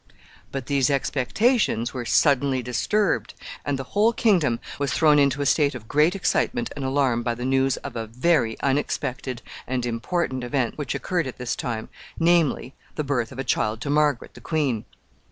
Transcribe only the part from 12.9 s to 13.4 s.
the birth of